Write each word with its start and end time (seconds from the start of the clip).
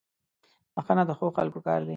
•بښنه 0.75 1.03
د 1.05 1.11
ښو 1.17 1.27
خلکو 1.37 1.59
کار 1.67 1.79
دی. 1.85 1.89